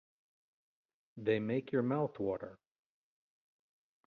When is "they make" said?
1.17-1.71